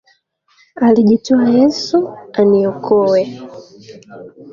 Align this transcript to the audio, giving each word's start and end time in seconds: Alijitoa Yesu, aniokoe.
Alijitoa 0.75 1.49
Yesu, 1.49 1.99
aniokoe. 2.33 3.21